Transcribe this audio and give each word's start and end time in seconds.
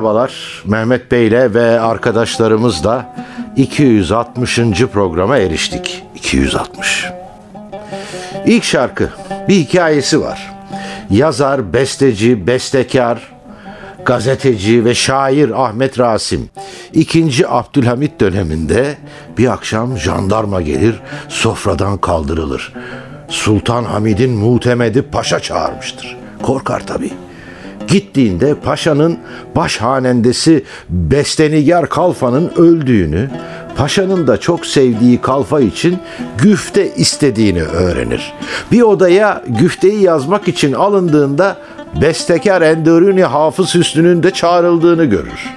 merhabalar. 0.00 0.62
Mehmet 0.64 1.12
Bey 1.12 1.26
ile 1.26 1.54
ve 1.54 1.80
arkadaşlarımızla 1.80 3.14
260. 3.56 4.58
programa 4.92 5.38
eriştik. 5.38 6.04
260. 6.14 7.06
İlk 8.46 8.64
şarkı 8.64 9.08
bir 9.48 9.54
hikayesi 9.54 10.20
var. 10.20 10.52
Yazar, 11.10 11.72
besteci, 11.72 12.46
bestekar, 12.46 13.32
gazeteci 14.04 14.84
ve 14.84 14.94
şair 14.94 15.50
Ahmet 15.64 15.98
Rasim 15.98 16.50
2. 16.92 17.48
Abdülhamit 17.48 18.20
döneminde 18.20 18.96
bir 19.38 19.52
akşam 19.52 19.98
jandarma 19.98 20.62
gelir, 20.62 21.00
sofradan 21.28 21.98
kaldırılır. 21.98 22.72
Sultan 23.28 23.84
Hamid'in 23.84 24.30
mutemedi 24.30 25.02
paşa 25.02 25.40
çağırmıştır. 25.40 26.16
Korkar 26.42 26.86
tabii. 26.86 27.29
Gittiğinde 27.90 28.54
paşanın 28.54 29.18
başhanendesi 29.56 30.64
Bestenigar 30.88 31.88
Kalfa'nın 31.88 32.52
öldüğünü, 32.56 33.30
paşanın 33.76 34.26
da 34.26 34.36
çok 34.36 34.66
sevdiği 34.66 35.20
kalfa 35.20 35.60
için 35.60 35.98
güfte 36.38 36.94
istediğini 36.94 37.62
öğrenir. 37.62 38.32
Bir 38.72 38.82
odaya 38.82 39.42
güfteyi 39.46 40.02
yazmak 40.02 40.48
için 40.48 40.72
alındığında 40.72 41.56
bestekar 42.02 42.62
Enderuni 42.62 43.24
Hafız 43.24 43.74
Hüsnü'nün 43.74 44.22
de 44.22 44.30
çağrıldığını 44.30 45.04
görür. 45.04 45.50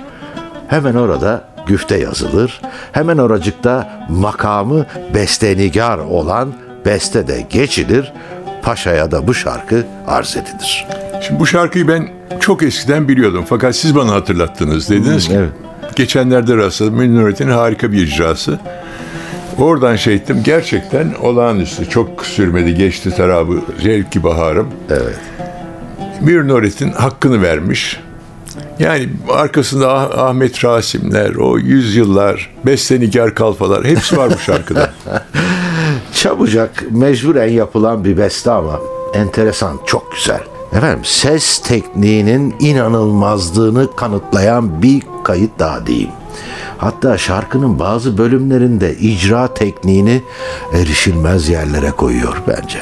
Hemen 0.68 0.96
orada 0.96 1.42
güfte 1.68 1.98
yazılır. 1.98 2.62
Hemen 2.92 3.18
oracıkta 3.18 4.06
makamı 4.10 4.86
bestenigar 5.14 5.98
olan 5.98 6.54
beste 6.86 7.28
de 7.28 7.46
geçilir. 7.50 8.14
Paşa'ya 8.62 9.12
da 9.12 9.28
bu 9.28 9.34
şarkı 9.34 9.86
arz 10.08 10.38
edilir. 10.38 10.88
Şimdi 11.28 11.40
bu 11.40 11.46
şarkıyı 11.46 11.88
ben 11.88 12.10
çok 12.40 12.64
eskiden 12.64 13.08
biliyordum 13.08 13.46
fakat 13.50 13.76
siz 13.76 13.96
bana 13.96 14.12
hatırlattınız. 14.12 14.90
Dediniz 14.90 15.28
ki 15.28 15.34
evet. 15.38 15.50
geçenlerde 15.96 16.58
rastladım 16.58 16.96
Münir 16.96 17.50
harika 17.50 17.92
bir 17.92 18.08
icrası. 18.08 18.60
Oradan 19.58 19.96
şey 19.96 20.14
ettim 20.14 20.42
gerçekten 20.44 21.14
olağanüstü. 21.22 21.90
Çok 21.90 22.26
sürmedi 22.26 22.76
geçti 22.76 23.16
tarafı 23.18 23.60
zevki 23.82 24.24
baharım. 24.24 24.68
Evet. 24.90 25.20
Münir 26.22 26.48
Nurettin 26.48 26.92
hakkını 26.92 27.42
vermiş. 27.42 28.00
Yani 28.80 29.10
arkasında 29.30 29.94
Ah- 29.94 30.18
Ahmet 30.18 30.66
Rasimler, 30.66 31.36
o 31.36 31.58
yüzyıllar, 31.58 32.50
Bestenigar 32.66 33.36
Kalfalar 33.36 33.86
hepsi 33.86 34.18
var 34.18 34.32
bu 34.34 34.40
şarkıda. 34.40 34.94
Çabucak 36.14 36.84
mecburen 36.92 37.50
yapılan 37.50 38.06
bir 38.06 38.18
beste 38.18 38.52
ama 38.52 38.80
enteresan, 39.14 39.80
çok 39.86 40.12
güzel. 40.12 40.53
Efendim 40.76 41.06
ses 41.06 41.60
tekniğinin 41.60 42.56
inanılmazlığını 42.60 43.96
kanıtlayan 43.96 44.82
bir 44.82 45.04
kayıt 45.24 45.60
daha 45.60 45.88
diyeyim. 45.88 46.10
Hatta 46.78 47.18
şarkının 47.18 47.80
bazı 47.80 48.18
bölümlerinde 48.18 48.96
icra 48.96 49.54
tekniğini 49.54 50.22
erişilmez 50.74 51.50
yerlere 51.50 51.92
koyuyor 51.92 52.42
bence. 52.48 52.80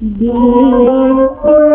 Bir 0.00 1.65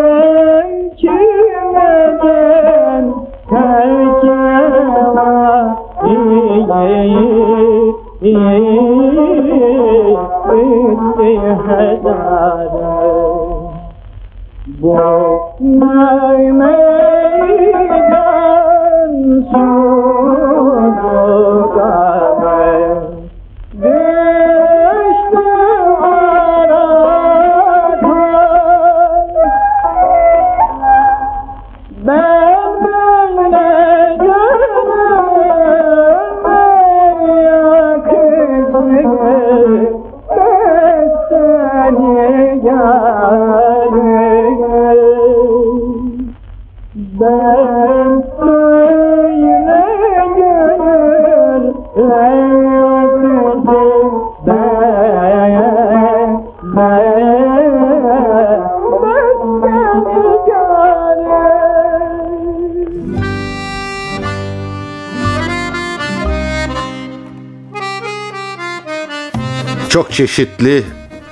Çok 69.91 70.11
çeşitli 70.11 70.83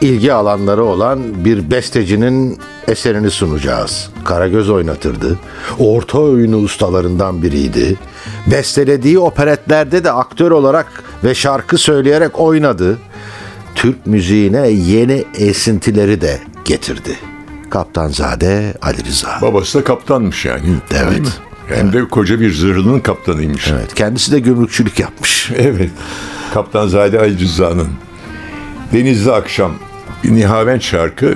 ilgi 0.01 0.33
alanları 0.33 0.83
olan 0.83 1.45
bir 1.45 1.71
bestecinin 1.71 2.59
eserini 2.87 3.31
sunacağız. 3.31 4.09
Karagöz 4.25 4.69
oynatırdı. 4.69 5.39
Orta 5.79 6.19
oyunu 6.19 6.57
ustalarından 6.57 7.43
biriydi. 7.43 7.97
Bestelediği 8.51 9.19
operetlerde 9.19 10.03
de 10.03 10.11
aktör 10.11 10.51
olarak 10.51 11.03
ve 11.23 11.35
şarkı 11.35 11.77
söyleyerek 11.77 12.39
oynadı. 12.39 12.97
Türk 13.75 14.05
müziğine 14.05 14.67
yeni 14.67 15.25
esintileri 15.37 16.21
de 16.21 16.39
getirdi. 16.65 17.15
Kaptanzade 17.69 18.73
Ali 18.81 19.05
Rıza. 19.05 19.39
Babası 19.41 19.79
da 19.79 19.83
kaptanmış 19.83 20.45
yani. 20.45 20.61
Evet. 20.91 21.39
Hem 21.67 21.93
de 21.93 22.07
koca 22.07 22.39
bir 22.39 22.53
zırhının 22.53 22.99
kaptanıymış. 22.99 23.67
Evet, 23.71 23.93
kendisi 23.93 24.31
de 24.31 24.39
gümrükçülük 24.39 24.99
yapmış. 24.99 25.51
Evet. 25.57 25.91
Kaptanzade 26.53 27.19
Ali 27.19 27.39
Rıza'nın 27.39 27.87
Denizli 28.93 29.31
Akşam 29.31 29.71
nihavent 30.23 30.81
şarkı. 30.81 31.35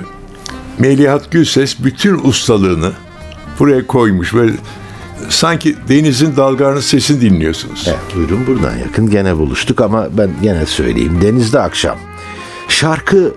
Melihat 0.78 1.30
Gülses 1.30 1.84
bütün 1.84 2.18
ustalığını 2.18 2.92
buraya 3.58 3.86
koymuş. 3.86 4.34
Böyle 4.34 4.52
sanki 5.28 5.76
denizin 5.88 6.36
dalgalarının 6.36 6.80
sesini 6.80 7.20
dinliyorsunuz. 7.20 7.84
Evet, 7.88 8.16
buyurun 8.16 8.46
buradan 8.46 8.76
yakın 8.76 9.10
gene 9.10 9.36
buluştuk 9.36 9.80
ama 9.80 10.08
ben 10.12 10.30
gene 10.42 10.66
söyleyeyim. 10.66 11.18
Denizde 11.22 11.60
akşam. 11.60 11.98
Şarkı 12.68 13.34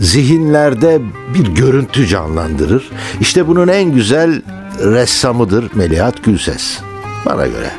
zihinlerde 0.00 1.00
bir 1.34 1.54
görüntü 1.54 2.06
canlandırır. 2.06 2.90
İşte 3.20 3.46
bunun 3.46 3.68
en 3.68 3.92
güzel 3.92 4.42
ressamıdır 4.78 5.70
Melihat 5.74 6.24
Gülses. 6.24 6.78
Bana 7.26 7.46
göre. 7.46 7.70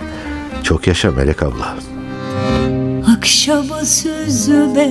Çok 0.64 0.88
yaşa 0.88 1.12
Melek 1.12 1.44
abla. 1.44 1.97
Akşama 3.18 3.86
süzme 3.86 4.90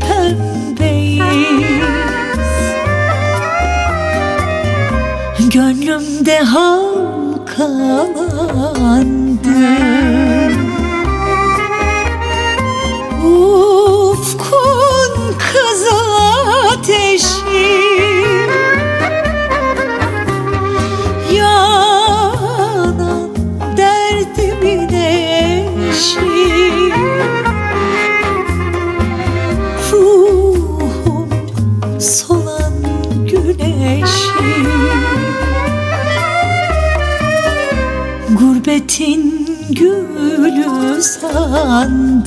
pembeyiz. 0.00 1.24
Gönlümde 5.52 6.38
halkalandı 6.38 7.44
Ufkun 13.24 15.14
kızıl 15.38 16.14
ateşi 16.72 17.33
sandım 41.04 42.24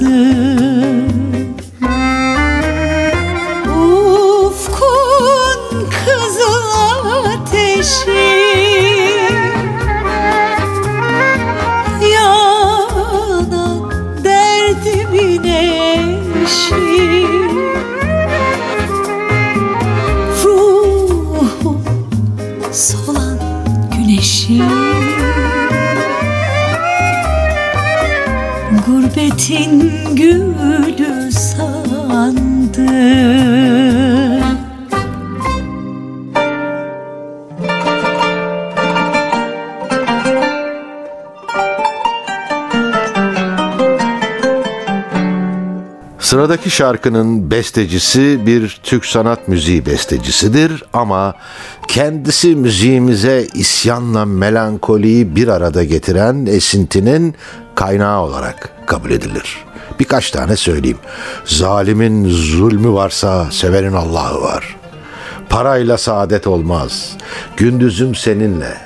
Gurbetin 28.85 29.91
gülü 30.15 31.31
sandım 31.31 32.73
Sıradaki 46.37 46.69
şarkının 46.69 47.51
bestecisi 47.51 48.45
bir 48.45 48.79
Türk 48.83 49.05
sanat 49.05 49.47
müziği 49.47 49.85
bestecisidir 49.85 50.83
ama 50.93 51.33
kendisi 51.87 52.55
müziğimize 52.55 53.47
isyanla 53.53 54.25
melankoliyi 54.25 55.35
bir 55.35 55.47
arada 55.47 55.83
getiren 55.83 56.45
esintinin 56.45 57.35
kaynağı 57.75 58.21
olarak 58.21 58.69
kabul 58.85 59.11
edilir. 59.11 59.65
Birkaç 59.99 60.31
tane 60.31 60.55
söyleyeyim. 60.55 60.97
Zalimin 61.45 62.29
zulmü 62.29 62.93
varsa 62.93 63.51
sevenin 63.51 63.93
Allah'ı 63.93 64.41
var. 64.41 64.75
Parayla 65.49 65.97
saadet 65.97 66.47
olmaz. 66.47 67.17
Gündüzüm 67.57 68.15
seninle. 68.15 68.77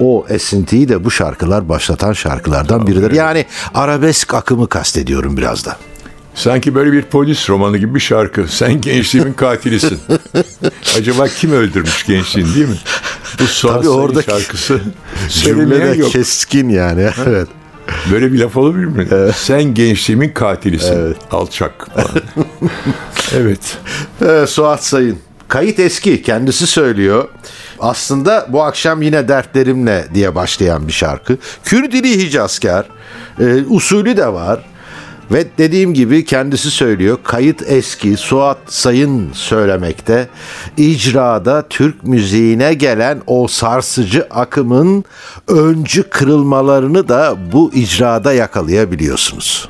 O 0.00 0.26
esintiyi 0.28 0.88
de 0.88 1.04
bu 1.04 1.10
şarkılar 1.10 1.68
başlatan 1.68 2.12
şarkılardan 2.12 2.86
biridir. 2.86 3.10
Yani 3.10 3.46
arabesk 3.74 4.34
akımı 4.34 4.68
kastediyorum 4.68 5.36
biraz 5.36 5.66
da. 5.66 5.76
Sanki 6.36 6.74
böyle 6.74 6.92
bir 6.92 7.02
polis 7.02 7.50
romanı 7.50 7.78
gibi 7.78 7.94
bir 7.94 8.00
şarkı. 8.00 8.48
Sen 8.48 8.80
gençliğimin 8.80 9.32
katilisin. 9.32 9.98
Acaba 10.98 11.28
kim 11.28 11.52
öldürmüş 11.52 12.06
gençliğini 12.06 12.54
değil 12.54 12.68
mi? 12.68 12.76
Bu 13.40 13.46
Suat 13.46 13.74
Tabii 13.74 13.88
oradaki 13.88 14.30
şarkısı 14.30 14.80
Cümlede 15.28 15.98
yok. 15.98 16.10
keskin 16.10 16.68
yani. 16.68 17.08
Evet. 17.26 17.48
Böyle 18.12 18.32
bir 18.32 18.38
laf 18.38 18.56
olabilir 18.56 18.84
mi? 18.84 19.06
Sen 19.36 19.74
gençliğimin 19.74 20.28
katilisin. 20.28 21.16
Alçak 21.30 21.88
falan. 21.94 22.22
evet. 23.36 23.78
Ee, 24.22 24.46
Suat 24.46 24.84
Sayın. 24.84 25.18
Kayıt 25.48 25.78
eski 25.80 26.22
kendisi 26.22 26.66
söylüyor. 26.66 27.28
Aslında 27.78 28.46
bu 28.48 28.62
akşam 28.62 29.02
yine 29.02 29.28
dertlerimle 29.28 30.06
diye 30.14 30.34
başlayan 30.34 30.88
bir 30.88 30.92
şarkı. 30.92 31.38
Kürdili 31.64 32.18
Hicazkar. 32.26 32.86
Ee, 33.40 33.44
usulü 33.68 34.16
de 34.16 34.26
var. 34.32 34.60
Ve 35.30 35.46
dediğim 35.58 35.94
gibi 35.94 36.24
kendisi 36.24 36.70
söylüyor. 36.70 37.18
Kayıt 37.24 37.62
eski. 37.66 38.16
Suat 38.16 38.58
Sayın 38.66 39.32
söylemekte. 39.32 40.28
İcrada 40.76 41.66
Türk 41.68 42.04
müziğine 42.04 42.74
gelen 42.74 43.22
o 43.26 43.48
sarsıcı 43.48 44.26
akımın 44.30 45.04
öncü 45.48 46.02
kırılmalarını 46.02 47.08
da 47.08 47.36
bu 47.52 47.70
icrada 47.74 48.32
yakalayabiliyorsunuz. 48.32 49.68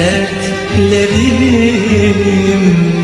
Dertlerimle 0.00 2.99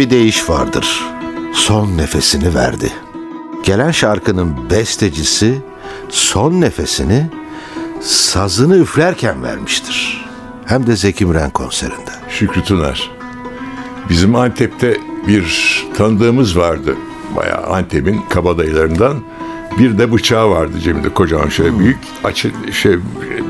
bir 0.00 0.10
deyiş 0.10 0.50
vardır. 0.50 1.04
Son 1.52 1.96
nefesini 1.98 2.54
verdi. 2.54 2.92
Gelen 3.64 3.90
şarkının 3.90 4.70
bestecisi 4.70 5.58
son 6.08 6.60
nefesini 6.60 7.26
sazını 8.00 8.76
üflerken 8.76 9.42
vermiştir. 9.42 10.26
Hem 10.66 10.86
de 10.86 10.96
Zeki 10.96 11.26
Müren 11.26 11.50
konserinde. 11.50 12.10
Şükrü 12.28 12.64
Tunar. 12.64 13.10
Bizim 14.08 14.34
Antep'te 14.34 14.96
bir 15.26 15.86
tanıdığımız 15.96 16.56
vardı. 16.56 16.96
Bayağı 17.36 17.66
Antep'in 17.66 18.22
kabadayılarından. 18.30 19.16
Bir 19.78 19.98
de 19.98 20.12
bıçağı 20.12 20.50
vardı 20.50 20.80
cebinde 20.80 21.08
kocaman 21.08 21.48
şöyle 21.48 21.78
büyük. 21.78 21.98
Açı, 22.24 22.52
şey, 22.72 22.96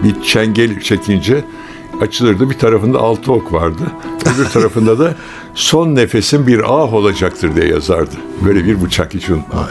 bir 0.04 0.22
çengel 0.22 0.80
çekince 0.80 1.44
açılırdı. 2.00 2.50
Bir 2.50 2.58
tarafında 2.58 2.98
altı 2.98 3.32
ok 3.32 3.52
vardı. 3.52 3.82
Öbür 4.34 4.44
tarafında 4.44 4.98
da 4.98 5.14
son 5.54 5.94
nefesin 5.94 6.46
bir 6.46 6.60
ah 6.64 6.94
olacaktır 6.94 7.56
diye 7.56 7.66
yazardı. 7.66 8.14
Böyle 8.46 8.64
bir 8.64 8.82
bıçak 8.82 9.14
hiç 9.14 9.30
unutmam. 9.30 9.66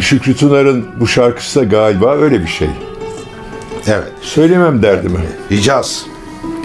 Şükrü 0.00 0.36
Tunar'ın 0.36 0.86
bu 1.00 1.06
şarkısı 1.06 1.60
da 1.60 1.64
galiba 1.64 2.16
öyle 2.16 2.42
bir 2.42 2.48
şey. 2.48 2.68
Evet. 3.86 4.12
Söylemem 4.22 4.82
derdimi. 4.82 5.18
Hicaz. 5.50 6.06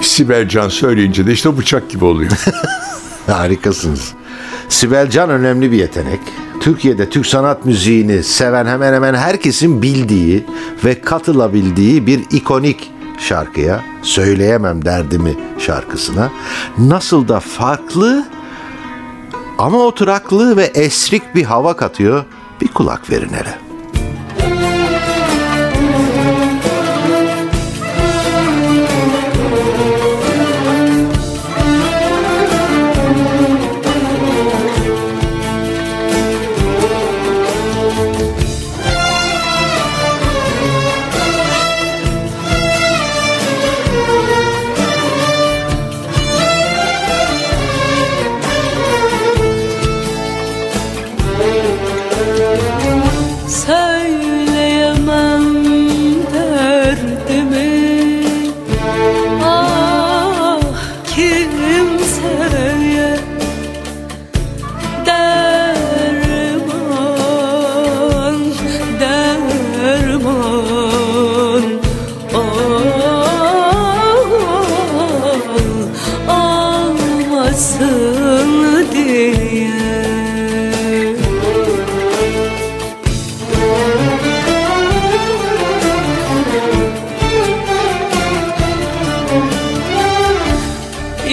Sibel 0.02 0.48
Can 0.50 0.70
söyleyince 0.70 1.28
de 1.28 1.32
işte 1.32 1.58
bıçak 1.58 1.90
gibi 1.90 2.06
oluyor. 2.06 2.32
Harikasınız. 3.28 4.14
Sibel 4.70 5.10
Can 5.10 5.30
önemli 5.30 5.72
bir 5.72 5.78
yetenek. 5.78 6.20
Türkiye'de 6.60 7.10
Türk 7.10 7.25
sanat 7.25 7.66
müziğini 7.66 8.24
seven 8.24 8.66
hemen 8.66 8.94
hemen 8.94 9.14
herkesin 9.14 9.82
bildiği 9.82 10.46
ve 10.86 11.02
katılabildiği 11.02 12.08
bir 12.08 12.20
ikonik 12.32 12.92
şarkıya, 13.22 13.84
söyleyemem 14.01 14.86
derdimi 14.86 15.36
şarkısına 15.60 16.31
nasıl 16.77 17.27
da 17.27 17.39
farklı 17.39 18.25
ama 19.57 19.77
oturaklı 19.77 20.57
ve 20.57 20.63
esrik 20.63 21.36
bir 21.36 21.43
hava 21.43 21.75
katıyor. 21.75 22.24
Bir 22.62 22.67
kulak 22.67 23.10
verin 23.10 23.29
hele. 23.29 23.64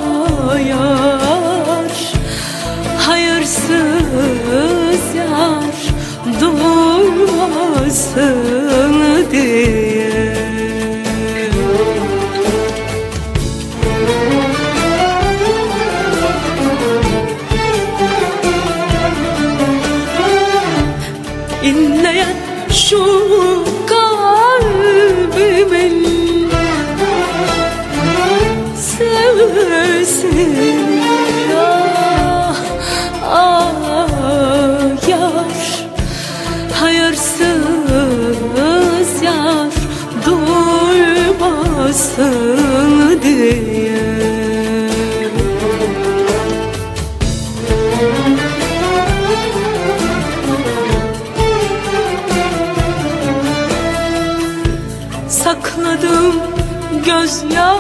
yar. 0.69 1.93
Hayırsız 3.07 5.05
yar 5.17 5.77
duymasın 6.41 7.77
sakladım 55.97 56.35
gözyaşımı 57.05 57.77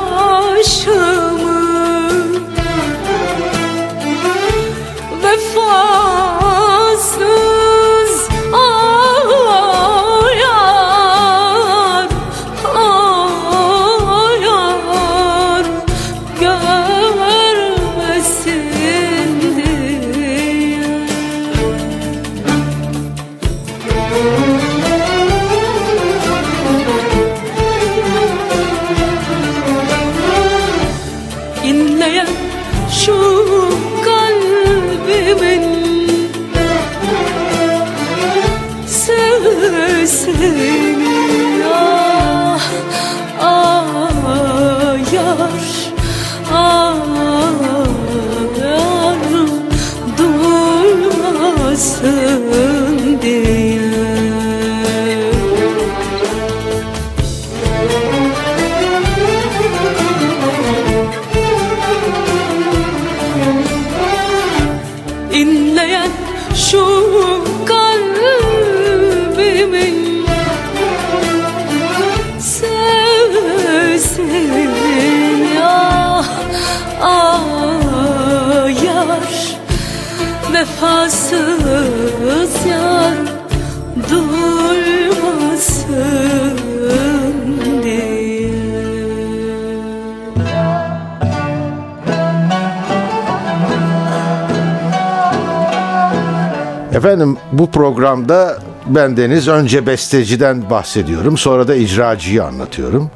Efendim 97.06 97.36
bu 97.52 97.70
programda 97.70 98.58
ben 98.86 99.16
Deniz 99.16 99.48
önce 99.48 99.86
besteciden 99.86 100.70
bahsediyorum 100.70 101.38
sonra 101.38 101.68
da 101.68 101.74
icracıyı 101.74 102.44
anlatıyorum. 102.44 103.10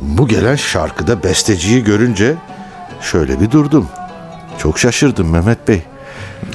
Bu 0.00 0.28
gelen 0.28 0.56
şarkıda 0.56 1.22
besteciyi 1.22 1.84
görünce 1.84 2.34
şöyle 3.00 3.40
bir 3.40 3.50
durdum. 3.50 3.88
Çok 4.58 4.78
şaşırdım 4.78 5.30
Mehmet 5.30 5.68
Bey. 5.68 5.82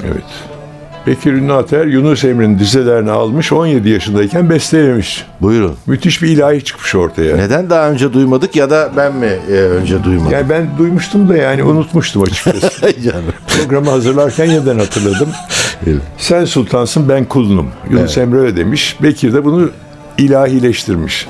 Evet. 0.04 0.57
Bekir 1.06 1.32
Ünlü 1.32 1.52
Ater 1.52 1.86
Yunus 1.86 2.24
Emre'nin 2.24 2.58
dizelerini 2.58 3.10
almış 3.10 3.52
17 3.52 3.88
yaşındayken 3.88 4.50
bestelemiş. 4.50 5.26
Buyurun. 5.40 5.76
Müthiş 5.86 6.22
bir 6.22 6.28
ilahi 6.28 6.64
çıkmış 6.64 6.94
ortaya. 6.94 7.36
Neden 7.36 7.70
daha 7.70 7.90
önce 7.90 8.12
duymadık 8.12 8.56
ya 8.56 8.70
da 8.70 8.90
ben 8.96 9.16
mi 9.16 9.30
e, 9.50 9.52
önce 9.52 10.04
duymadım? 10.04 10.32
Yani 10.32 10.48
ben 10.48 10.68
duymuştum 10.78 11.28
da 11.28 11.36
yani 11.36 11.62
unutmuştum 11.62 12.22
açıkçası. 12.22 12.70
Programı 13.58 13.90
hazırlarken 13.90 14.44
yeniden 14.44 14.78
hatırladım. 14.78 15.28
Evet. 15.86 16.02
Sen 16.18 16.44
sultansın 16.44 17.08
ben 17.08 17.24
kulunum. 17.24 17.70
Yunus 17.90 18.18
Emre 18.18 18.38
öyle 18.38 18.56
demiş. 18.56 18.96
Bekir 19.02 19.32
de 19.32 19.44
bunu 19.44 19.70
ilahileştirmiş. 20.18 21.26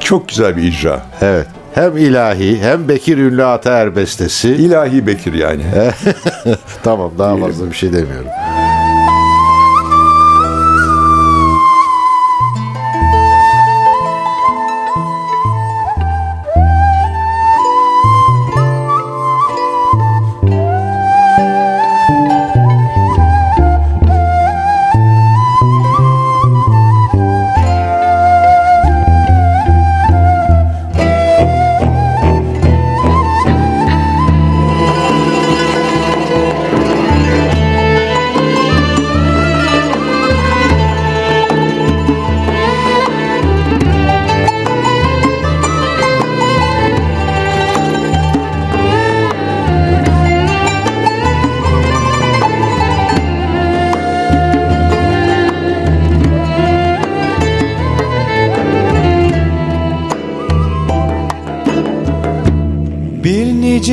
Çok 0.00 0.28
güzel 0.28 0.56
bir 0.56 0.62
icra. 0.62 1.02
Evet. 1.20 1.46
Hem 1.74 1.96
ilahi 1.96 2.62
hem 2.62 2.88
Bekir 2.88 3.18
Ünlü 3.18 3.44
Ataer 3.44 3.96
bestesi. 3.96 4.48
İlahi 4.48 5.06
Bekir 5.06 5.34
yani. 5.34 5.62
tamam 6.82 7.12
daha 7.18 7.36
fazla 7.36 7.70
bir 7.70 7.76
şey 7.76 7.92
demiyorum. 7.92 8.28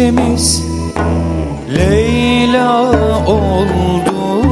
Nicemiz 0.10 0.63
Leyla 1.76 2.82
oldu 3.28 4.43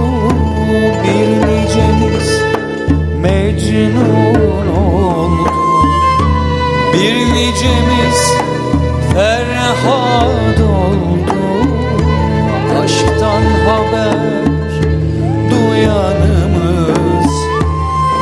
Bir 1.04 1.30
nicemiz 1.48 2.42
Mecnun 3.22 4.68
oldu 4.68 5.50
Bir 6.94 7.16
nicemiz 7.34 8.34
Ferhad 9.14 10.60
oldu. 10.60 11.40
Aşktan 12.84 13.44
haber 13.68 14.18
Duyanımız 15.50 17.34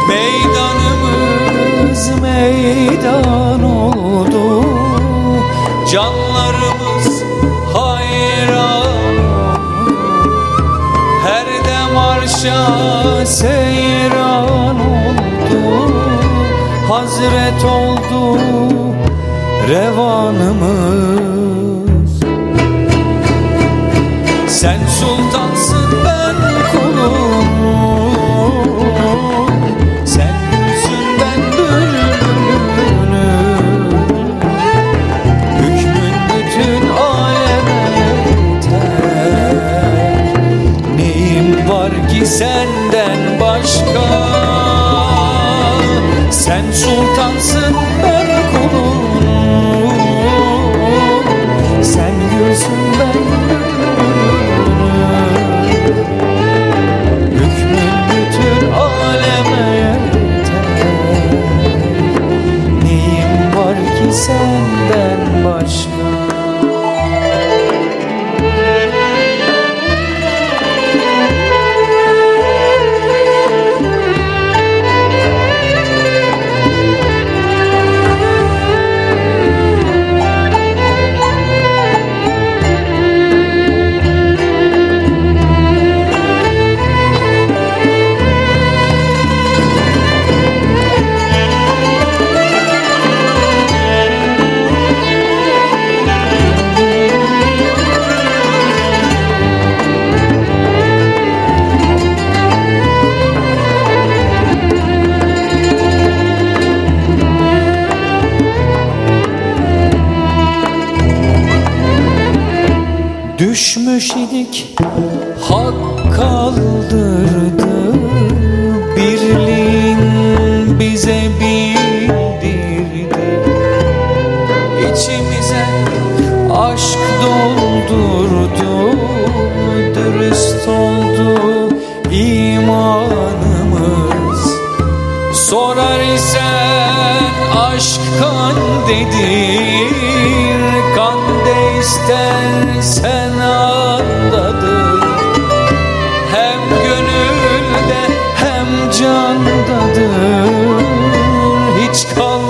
Meydanımız 0.08 2.02
meydan 2.22 3.64
oldu. 3.64 4.66
Canlarımız 5.92 6.75
başa 12.46 13.26
seyran 13.26 14.76
oldu 14.80 15.94
Hazret 16.90 17.66
oldu 17.66 18.40
revanımız. 19.70 21.16
Sen 24.48 24.80
sultansın 25.00 25.55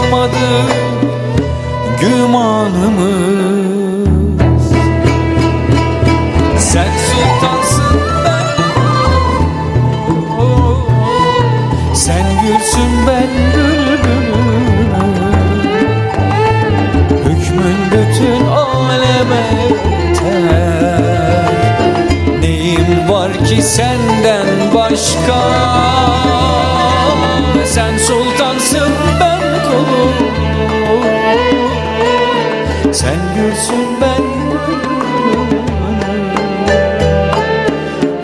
kalmadı 0.05 0.47
gümanımız. 2.01 3.35
Sen 6.59 6.87
sultansın 7.07 7.99
ben. 8.25 8.45
Sen 11.93 12.25
gülsün 12.41 13.07
ben 13.07 13.29
bülbülüm 13.53 14.25
Hükmün 17.25 17.77
bütün 17.91 18.45
aleme 18.45 19.45
yeter. 19.69 21.05
Neyim 22.41 23.09
var 23.09 23.31
ki 23.45 23.61
senden 23.61 24.47
başka? 24.75 25.41
Sen 27.65 27.97
sultansın 27.97 28.34
Gülsün 33.55 33.87
ben? 34.01 34.23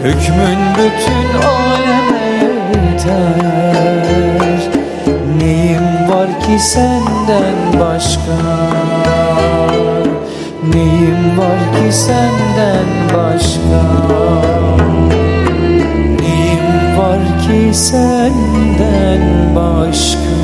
Hükmün 0.04 0.60
bütün 0.78 1.30
aleme 1.48 2.26
yeter. 2.74 3.42
Neyim 5.38 6.10
var 6.10 6.40
ki 6.40 6.60
senden 6.60 7.80
başka? 7.80 8.38
Neyim 10.74 11.38
var 11.38 11.60
ki 11.76 11.94
senden 11.94 12.88
başka? 13.14 13.82
Neyim 16.20 16.98
var 16.98 17.20
ki 17.42 17.78
senden 17.78 19.56
başka 19.56 20.41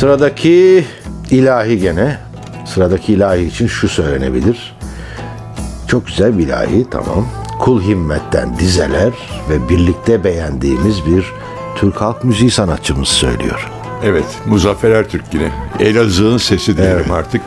Sıradaki 0.00 0.84
ilahi 1.30 1.78
gene. 1.78 2.16
Sıradaki 2.66 3.12
ilahi 3.12 3.44
için 3.44 3.66
şu 3.66 3.88
söylenebilir. 3.88 4.76
Çok 5.88 6.06
güzel 6.06 6.38
bir 6.38 6.46
ilahi 6.46 6.86
tamam. 6.90 7.26
Kul 7.58 7.82
himmetten 7.82 8.58
dizeler 8.58 9.12
ve 9.50 9.68
birlikte 9.68 10.24
beğendiğimiz 10.24 11.06
bir 11.06 11.24
Türk 11.76 12.00
halk 12.00 12.24
müziği 12.24 12.50
sanatçımız 12.50 13.08
söylüyor. 13.08 13.70
Evet, 14.04 14.24
Muzaffer 14.46 14.90
Ertürk 14.90 15.24
yine. 15.32 15.52
Elazığ'ın 15.80 16.38
sesi 16.38 16.76
diyelim 16.76 17.12
artık. 17.12 17.42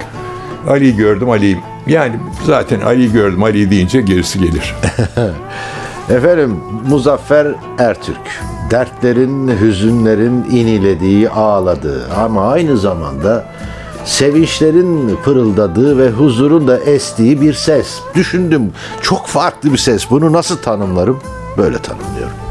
Ali 0.67 0.95
gördüm 0.95 1.29
Ali'yim. 1.29 1.59
Yani 1.87 2.15
zaten 2.45 2.81
Ali 2.81 3.11
gördüm 3.11 3.43
Ali 3.43 3.71
deyince 3.71 4.01
gerisi 4.01 4.39
gelir. 4.39 4.75
Efendim 6.09 6.59
Muzaffer 6.87 7.47
Ertürk. 7.79 8.41
Dertlerin, 8.71 9.47
hüzünlerin 9.61 10.43
inilediği, 10.43 11.29
ağladığı 11.29 12.13
ama 12.17 12.47
aynı 12.51 12.77
zamanda 12.77 13.45
sevinçlerin 14.05 15.17
pırıldadığı 15.23 15.97
ve 15.97 16.09
huzurun 16.09 16.67
da 16.67 16.79
estiği 16.79 17.41
bir 17.41 17.53
ses. 17.53 17.99
Düşündüm 18.15 18.71
çok 19.01 19.27
farklı 19.27 19.71
bir 19.71 19.77
ses. 19.77 20.09
Bunu 20.11 20.33
nasıl 20.33 20.57
tanımlarım? 20.57 21.19
Böyle 21.57 21.77
tanımlıyorum. 21.79 22.42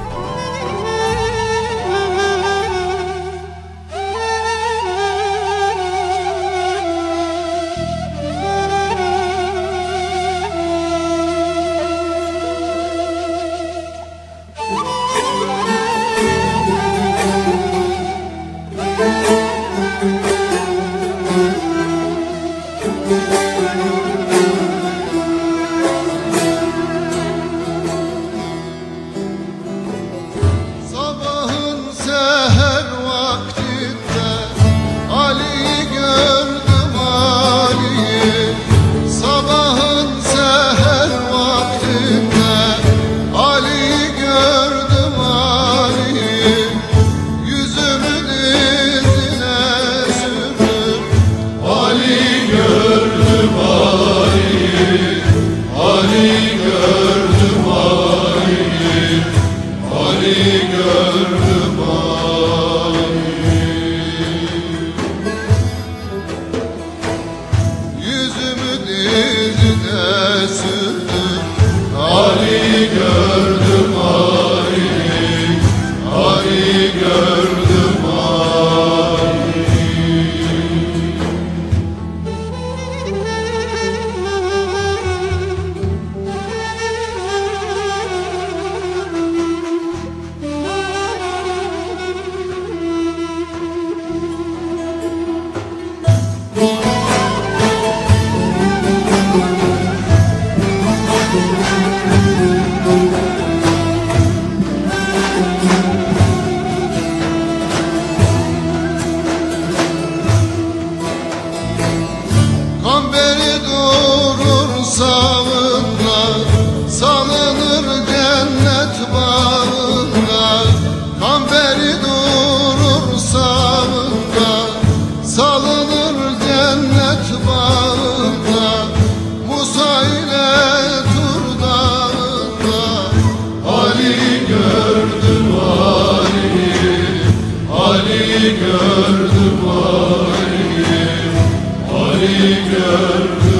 Musa 142.33 143.52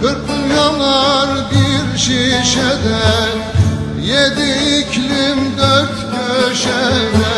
Kırkım 0.00 0.56
yanar 0.56 1.28
bir 1.50 1.98
şişede 1.98 3.02
Yedi 4.02 4.78
iklim 4.78 5.58
dört 5.58 5.90
köşede 6.12 7.31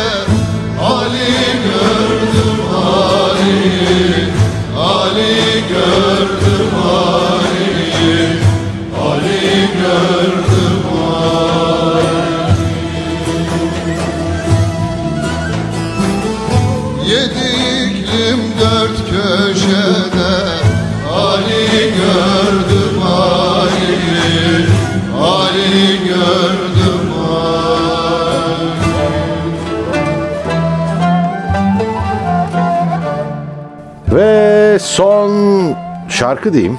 şarkı 36.45 36.53
diyeyim. 36.53 36.77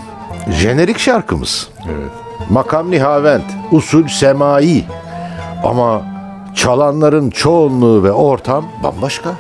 Jenerik 0.50 0.98
şarkımız. 0.98 1.68
Evet. 1.87 2.11
Makam 2.50 2.90
Nihavent, 2.90 3.44
usul 3.72 4.09
semai. 4.09 4.85
Ama 5.64 6.02
çalanların 6.55 7.31
çoğunluğu 7.31 8.05
ve 8.05 8.12
ortam 8.12 8.64
bambaşka. 8.83 9.31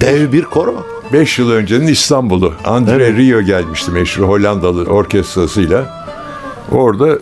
Dev 0.00 0.32
bir 0.32 0.44
koro. 0.44 0.74
Beş 1.12 1.38
yıl 1.38 1.50
öncenin 1.50 1.86
İstanbul'u. 1.86 2.54
Andre 2.64 3.12
Rio 3.12 3.40
gelmişti 3.40 3.90
meşhur 3.90 4.28
Hollandalı 4.28 4.84
orkestrasıyla. 4.84 6.06
Orada 6.72 7.18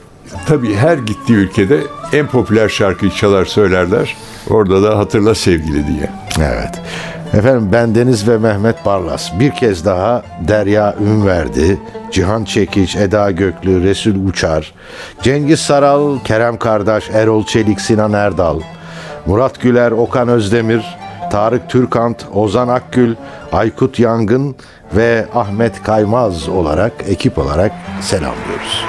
tabii 0.46 0.74
her 0.74 0.98
gittiği 0.98 1.34
ülkede 1.34 1.80
en 2.12 2.26
popüler 2.26 2.68
şarkıyı 2.68 3.10
çalar 3.10 3.44
söylerler. 3.44 4.16
Orada 4.50 4.82
da 4.82 4.98
hatırla 4.98 5.34
sevgili 5.34 5.86
diye. 5.86 6.10
Evet. 6.38 6.80
Efendim 7.38 7.68
ben 7.72 7.94
Deniz 7.94 8.28
ve 8.28 8.38
Mehmet 8.38 8.86
Barlas. 8.86 9.38
Bir 9.40 9.50
kez 9.50 9.84
daha 9.84 10.22
Derya 10.48 10.94
Ünverdi, 11.00 11.78
Cihan 12.10 12.44
Çekiç, 12.44 12.96
Eda 12.96 13.30
Göklü, 13.30 13.82
Resul 13.82 14.28
Uçar, 14.28 14.74
Cengiz 15.22 15.60
Saral, 15.60 16.18
Kerem 16.24 16.58
Kardeş, 16.58 17.10
Erol 17.10 17.46
Çelik, 17.46 17.80
Sinan 17.80 18.12
Erdal, 18.12 18.60
Murat 19.26 19.60
Güler, 19.60 19.90
Okan 19.90 20.28
Özdemir, 20.28 20.96
Tarık 21.30 21.70
Türkant, 21.70 22.24
Ozan 22.34 22.68
Akgül, 22.68 23.14
Aykut 23.52 23.98
Yangın 23.98 24.56
ve 24.96 25.26
Ahmet 25.34 25.82
Kaymaz 25.82 26.48
olarak 26.48 26.92
ekip 27.08 27.38
olarak 27.38 27.72
selamlıyoruz. 28.00 28.84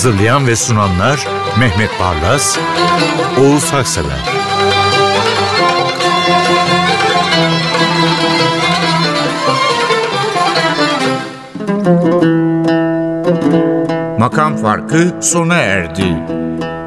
Hazırlayan 0.00 0.46
ve 0.46 0.56
sunanlar 0.56 1.28
Mehmet 1.58 1.90
Barlas, 2.00 2.58
Oğuz 3.40 3.72
Haksever 3.72 4.18
Makam 14.18 14.56
Farkı 14.56 15.14
sona 15.20 15.56
erdi. 15.56 16.16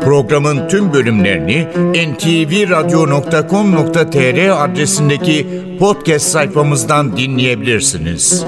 Programın 0.03 0.67
tüm 0.67 0.93
bölümlerini 0.93 1.67
ntvradio.com.tr 2.13 4.63
adresindeki 4.63 5.47
podcast 5.79 6.25
sayfamızdan 6.25 7.17
dinleyebilirsiniz. 7.17 8.45